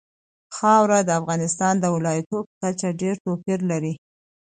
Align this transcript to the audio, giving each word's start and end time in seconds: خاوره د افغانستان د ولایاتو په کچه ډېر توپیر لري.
خاوره 0.55 0.99
د 1.03 1.09
افغانستان 1.19 1.73
د 1.79 1.85
ولایاتو 1.95 2.37
په 2.47 2.53
کچه 2.61 2.89
ډېر 3.01 3.15
توپیر 3.25 3.59
لري. 3.71 3.93